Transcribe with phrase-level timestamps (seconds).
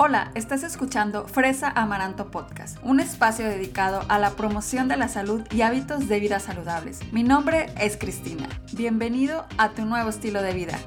[0.00, 5.42] Hola, estás escuchando Fresa Amaranto Podcast, un espacio dedicado a la promoción de la salud
[5.50, 7.00] y hábitos de vida saludables.
[7.12, 8.48] Mi nombre es Cristina.
[8.76, 10.78] Bienvenido a tu nuevo estilo de vida.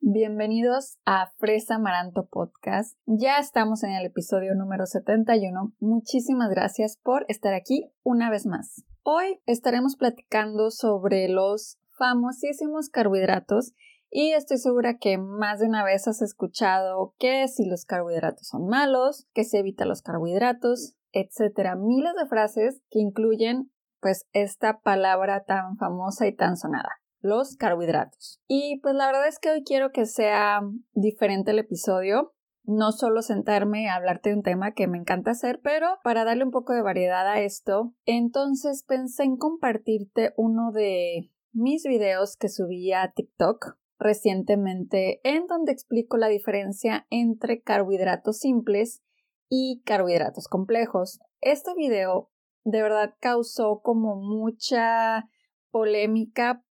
[0.00, 2.96] Bienvenidos a Fresa Amaranto Podcast.
[3.04, 5.74] Ya estamos en el episodio número 71.
[5.78, 8.82] Muchísimas gracias por estar aquí una vez más.
[9.02, 13.72] Hoy estaremos platicando sobre los famosísimos carbohidratos
[14.10, 18.66] y estoy segura que más de una vez has escuchado que si los carbohidratos son
[18.66, 21.76] malos, que se evita los carbohidratos, etcétera.
[21.76, 23.70] Miles de frases que incluyen
[24.00, 26.90] pues esta palabra tan famosa y tan sonada
[27.20, 28.40] los carbohidratos.
[28.46, 30.60] Y pues la verdad es que hoy quiero que sea
[30.92, 32.32] diferente el episodio.
[32.62, 36.44] No solo sentarme a hablarte de un tema que me encanta hacer, pero para darle
[36.44, 42.50] un poco de variedad a esto, entonces pensé en compartirte uno de mis videos que
[42.50, 49.02] subí a TikTok recientemente en donde explico la diferencia entre carbohidratos simples
[49.48, 51.18] y carbohidratos complejos.
[51.40, 52.30] Este video
[52.64, 55.30] de verdad causó como mucha
[55.70, 56.62] polémica.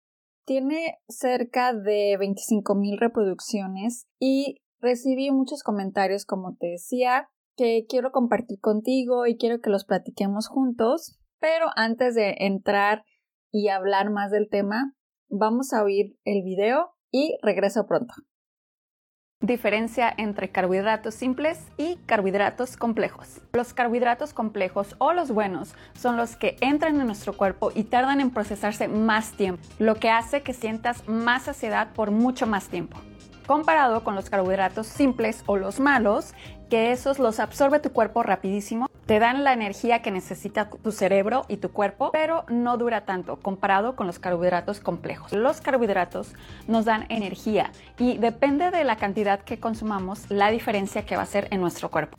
[0.45, 8.11] Tiene cerca de 25 mil reproducciones y recibí muchos comentarios como te decía que quiero
[8.11, 11.17] compartir contigo y quiero que los platiquemos juntos.
[11.39, 13.03] Pero antes de entrar
[13.55, 14.93] y hablar más del tema,
[15.29, 18.13] vamos a oír el video y regreso pronto.
[19.39, 23.39] Diferencia entre carbohidratos simples y carbohidratos complejos.
[23.53, 28.19] Los carbohidratos complejos o los buenos son los que entran en nuestro cuerpo y tardan
[28.19, 32.99] en procesarse más tiempo, lo que hace que sientas más saciedad por mucho más tiempo
[33.45, 36.33] comparado con los carbohidratos simples o los malos,
[36.69, 41.45] que esos los absorbe tu cuerpo rapidísimo, te dan la energía que necesita tu cerebro
[41.47, 45.31] y tu cuerpo, pero no dura tanto comparado con los carbohidratos complejos.
[45.31, 46.33] Los carbohidratos
[46.67, 51.27] nos dan energía y depende de la cantidad que consumamos, la diferencia que va a
[51.27, 52.17] ser en nuestro cuerpo.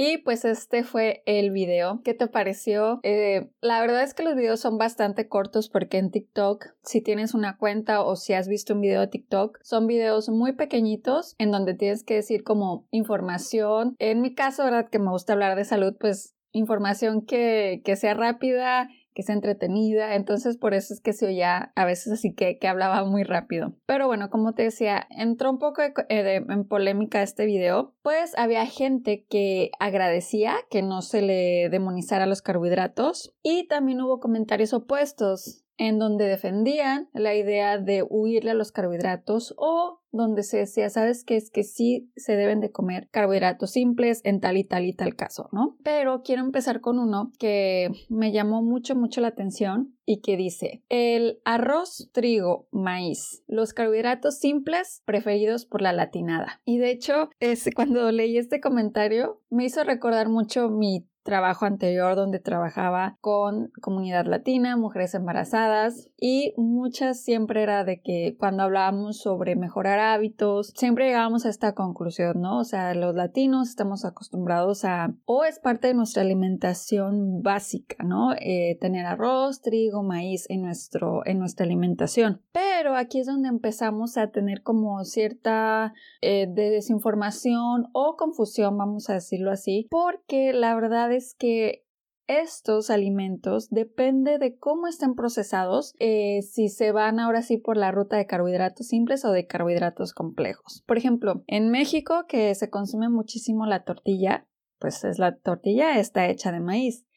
[0.00, 2.02] Y pues este fue el video.
[2.04, 3.00] ¿Qué te pareció?
[3.02, 7.34] Eh, la verdad es que los videos son bastante cortos porque en TikTok, si tienes
[7.34, 11.50] una cuenta o si has visto un video de TikTok, son videos muy pequeñitos en
[11.50, 13.96] donde tienes que decir como información.
[13.98, 14.88] En mi caso, ¿verdad?
[14.88, 18.88] Que me gusta hablar de salud, pues información que, que sea rápida
[19.18, 22.68] que sea entretenida, entonces por eso es que se oía a veces así que, que
[22.68, 23.74] hablaba muy rápido.
[23.84, 28.64] Pero bueno, como te decía, entró un poco eh, en polémica este video, pues había
[28.64, 35.64] gente que agradecía que no se le demonizara los carbohidratos y también hubo comentarios opuestos
[35.78, 41.24] en donde defendían la idea de huirle a los carbohidratos o donde se decía, sabes
[41.24, 44.94] que es que sí se deben de comer carbohidratos simples en tal y tal y
[44.94, 45.76] tal caso, ¿no?
[45.84, 50.82] Pero quiero empezar con uno que me llamó mucho, mucho la atención y que dice,
[50.88, 56.60] el arroz, trigo, maíz, los carbohidratos simples preferidos por la latinada.
[56.64, 62.16] Y de hecho, es, cuando leí este comentario, me hizo recordar mucho mi trabajo anterior
[62.16, 69.18] donde trabajaba con comunidad latina, mujeres embarazadas y muchas siempre era de que cuando hablábamos
[69.18, 72.60] sobre mejorar hábitos, siempre llegábamos a esta conclusión, ¿no?
[72.60, 78.32] O sea, los latinos estamos acostumbrados a, o es parte de nuestra alimentación básica, ¿no?
[78.40, 82.40] Eh, tener arroz, trigo, maíz en, nuestro, en nuestra alimentación.
[82.52, 89.14] Pero aquí es donde empezamos a tener como cierta eh, desinformación o confusión, vamos a
[89.14, 91.84] decirlo así, porque la verdad es es que
[92.28, 97.90] estos alimentos depende de cómo estén procesados, eh, si se van ahora sí por la
[97.90, 100.84] ruta de carbohidratos simples o de carbohidratos complejos.
[100.86, 104.46] Por ejemplo, en México que se consume muchísimo la tortilla,
[104.78, 107.07] pues es la tortilla está hecha de maíz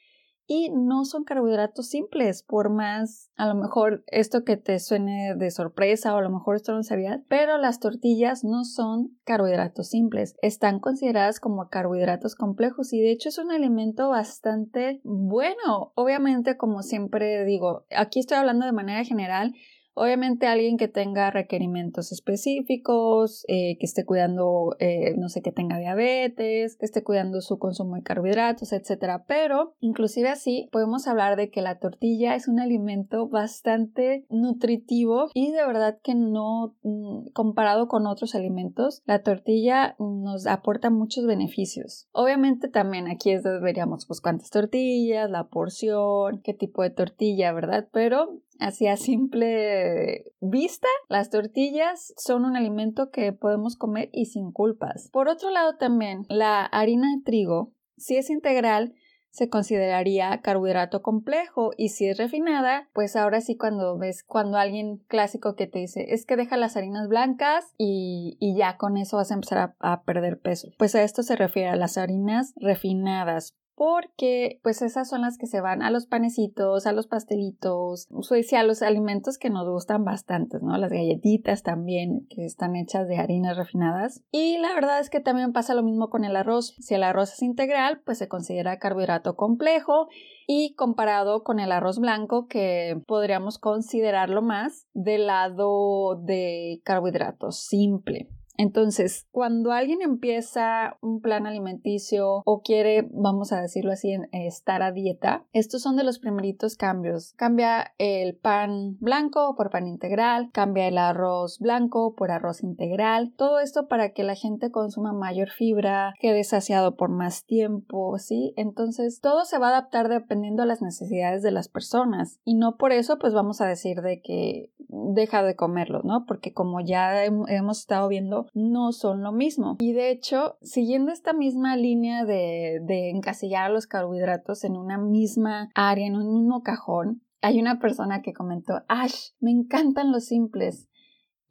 [0.53, 5.49] y no son carbohidratos simples, por más a lo mejor esto que te suene de
[5.49, 10.35] sorpresa o a lo mejor esto no sabías, pero las tortillas no son carbohidratos simples,
[10.41, 15.93] están consideradas como carbohidratos complejos y de hecho es un alimento bastante bueno.
[15.95, 19.53] Obviamente, como siempre digo, aquí estoy hablando de manera general,
[19.93, 25.77] Obviamente alguien que tenga requerimientos específicos, eh, que esté cuidando, eh, no sé, que tenga
[25.77, 29.25] diabetes, que esté cuidando su consumo de carbohidratos, etcétera.
[29.27, 35.51] Pero inclusive así podemos hablar de que la tortilla es un alimento bastante nutritivo y
[35.51, 42.07] de verdad que no mm, comparado con otros alimentos, la tortilla nos aporta muchos beneficios.
[42.11, 47.51] Obviamente también aquí es donde veríamos pues cuántas tortillas, la porción, qué tipo de tortilla,
[47.53, 47.87] ¿verdad?
[47.91, 54.51] Pero Así a simple vista, las tortillas son un alimento que podemos comer y sin
[54.51, 55.09] culpas.
[55.11, 58.93] Por otro lado también, la harina de trigo, si es integral,
[59.31, 64.97] se consideraría carbohidrato complejo y si es refinada, pues ahora sí cuando ves cuando alguien
[65.07, 69.31] clásico que te dice es que deja las harinas blancas y, ya con eso vas
[69.31, 70.67] a empezar a perder peso.
[70.77, 75.47] Pues a esto se refiere a las harinas refinadas porque pues esas son las que
[75.47, 80.05] se van a los panecitos, a los pastelitos, y a los alimentos que nos gustan
[80.05, 80.77] bastante, ¿no?
[80.77, 84.21] Las galletitas también que están hechas de harinas refinadas.
[84.31, 86.75] Y la verdad es que también pasa lo mismo con el arroz.
[86.77, 90.09] Si el arroz es integral, pues se considera carbohidrato complejo
[90.45, 98.29] y comparado con el arroz blanco que podríamos considerarlo más del lado de carbohidrato simple.
[98.57, 104.91] Entonces, cuando alguien empieza un plan alimenticio o quiere, vamos a decirlo así, estar a
[104.91, 107.33] dieta, estos son de los primeritos cambios.
[107.37, 113.59] Cambia el pan blanco por pan integral, cambia el arroz blanco por arroz integral, todo
[113.59, 118.53] esto para que la gente consuma mayor fibra, quede saciado por más tiempo, ¿sí?
[118.57, 122.77] Entonces, todo se va a adaptar dependiendo a las necesidades de las personas y no
[122.77, 126.25] por eso pues vamos a decir de que deja de comerlo, ¿no?
[126.25, 129.77] Porque como ya hemos estado viendo, no son lo mismo.
[129.79, 135.69] Y de hecho, siguiendo esta misma línea de, de encasillar los carbohidratos en una misma
[135.75, 140.87] área, en un mismo cajón, hay una persona que comentó, Ash, me encantan los simples.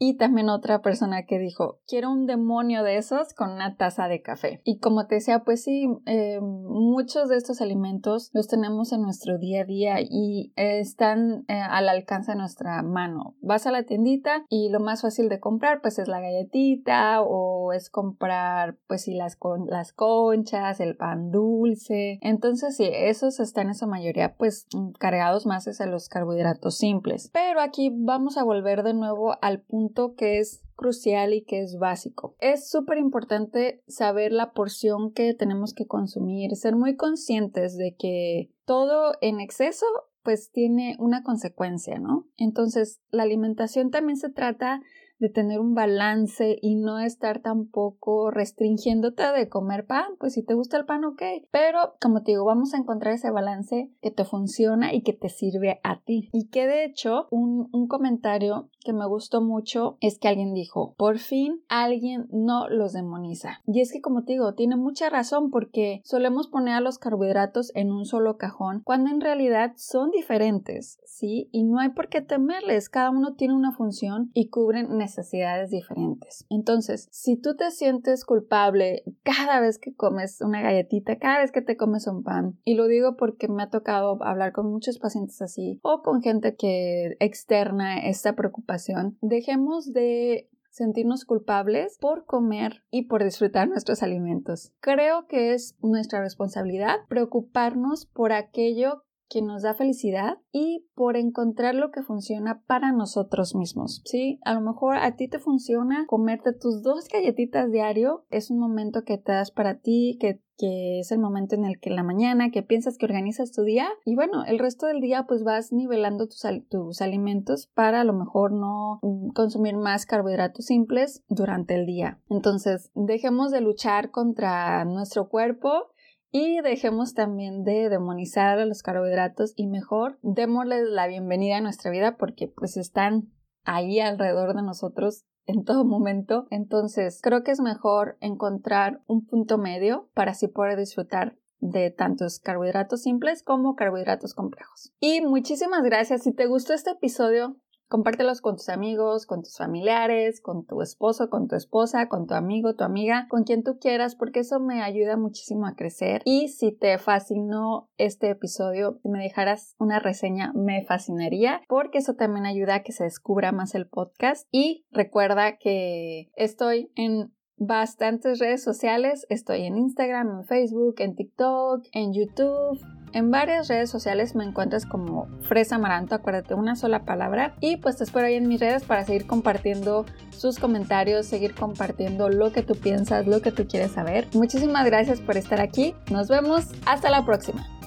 [0.03, 4.23] Y también otra persona que dijo, quiero un demonio de esos con una taza de
[4.23, 4.63] café.
[4.65, 9.37] Y como te decía, pues sí, eh, muchos de estos alimentos los tenemos en nuestro
[9.37, 13.37] día a día y están eh, al alcance de nuestra mano.
[13.43, 17.75] Vas a la tiendita y lo más fácil de comprar pues es la galletita o
[17.75, 22.19] es comprar pues sí las, con las conchas, el pan dulce.
[22.23, 24.67] Entonces sí, esos están en su mayoría pues
[24.99, 27.29] cargados más hacia los carbohidratos simples.
[27.35, 31.79] Pero aquí vamos a volver de nuevo al punto que es crucial y que es
[31.79, 32.35] básico.
[32.41, 38.51] Es súper importante saber la porción que tenemos que consumir, ser muy conscientes de que
[38.65, 39.87] todo en exceso
[40.23, 42.27] pues tiene una consecuencia, ¿no?
[42.37, 44.81] Entonces, la alimentación también se trata
[45.21, 50.55] de tener un balance y no estar tampoco restringiéndote de comer pan, pues si te
[50.55, 54.25] gusta el pan, ok, pero como te digo, vamos a encontrar ese balance que te
[54.25, 56.31] funciona y que te sirve a ti.
[56.33, 60.95] Y que de hecho, un, un comentario que me gustó mucho es que alguien dijo,
[60.97, 63.61] por fin alguien no los demoniza.
[63.67, 67.73] Y es que como te digo, tiene mucha razón porque solemos poner a los carbohidratos
[67.75, 71.51] en un solo cajón cuando en realidad son diferentes, ¿sí?
[71.53, 75.71] Y no hay por qué temerles, cada uno tiene una función y cubren necesidades necesidades
[75.71, 76.47] diferentes.
[76.49, 81.63] Entonces, si tú te sientes culpable cada vez que comes una galletita, cada vez que
[81.63, 85.41] te comes un pan, y lo digo porque me ha tocado hablar con muchos pacientes
[85.43, 93.03] así o con gente que externa esta preocupación, dejemos de sentirnos culpables por comer y
[93.03, 94.73] por disfrutar nuestros alimentos.
[94.81, 101.75] Creo que es nuestra responsabilidad preocuparnos por aquello que nos da felicidad y por encontrar
[101.75, 104.03] lo que funciona para nosotros mismos.
[104.05, 108.59] Sí, a lo mejor a ti te funciona comerte tus dos galletitas diario, es un
[108.59, 111.97] momento que te das para ti, que que es el momento en el que en
[111.97, 115.43] la mañana que piensas que organizas tu día y bueno, el resto del día pues
[115.43, 119.01] vas nivelando tus, tus alimentos para a lo mejor no
[119.35, 122.21] consumir más carbohidratos simples durante el día.
[122.29, 125.93] Entonces, dejemos de luchar contra nuestro cuerpo
[126.31, 131.91] y dejemos también de demonizar a los carbohidratos y mejor démosles la bienvenida a nuestra
[131.91, 133.33] vida porque pues están
[133.65, 136.47] ahí alrededor de nosotros en todo momento.
[136.51, 142.39] Entonces creo que es mejor encontrar un punto medio para así poder disfrutar de tantos
[142.39, 144.93] carbohidratos simples como carbohidratos complejos.
[144.99, 146.23] Y muchísimas gracias.
[146.23, 147.57] Si te gustó este episodio,
[147.91, 152.35] Compártelos con tus amigos, con tus familiares, con tu esposo, con tu esposa, con tu
[152.35, 156.23] amigo, tu amiga, con quien tú quieras, porque eso me ayuda muchísimo a crecer.
[156.25, 162.15] Y si te fascinó este episodio, si me dejaras una reseña, me fascinaría, porque eso
[162.15, 164.47] también ayuda a que se descubra más el podcast.
[164.53, 169.27] Y recuerda que estoy en bastantes redes sociales.
[169.29, 172.81] Estoy en Instagram, en Facebook, en TikTok, en YouTube.
[173.13, 177.55] En varias redes sociales me encuentras como Fresa Amaranto, acuérdate, una sola palabra.
[177.61, 182.29] Y pues te espero ahí en mis redes para seguir compartiendo sus comentarios, seguir compartiendo
[182.29, 184.29] lo que tú piensas, lo que tú quieres saber.
[184.33, 185.95] Muchísimas gracias por estar aquí.
[186.11, 186.67] Nos vemos.
[186.87, 187.80] Hasta la próxima.